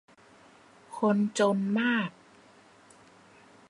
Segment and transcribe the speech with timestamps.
[0.97, 2.09] คนจนมาก